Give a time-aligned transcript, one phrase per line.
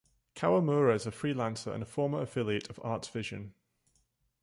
[0.33, 3.53] Kawamura is a freelancer and a former affiliate of Arts Vision.